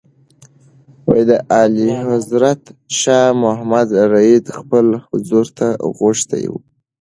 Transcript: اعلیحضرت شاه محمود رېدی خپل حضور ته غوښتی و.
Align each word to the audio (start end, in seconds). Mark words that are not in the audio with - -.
اعلیحضرت 1.59 2.61
شاه 2.99 3.27
محمود 3.43 3.89
رېدی 4.13 4.51
خپل 4.59 4.85
حضور 5.09 5.45
ته 5.57 5.67
غوښتی 5.97 6.43
و. 6.51 6.53